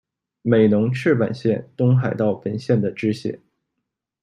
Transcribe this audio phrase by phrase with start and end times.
[0.41, 3.39] 美浓赤坂线东海道本线的支线。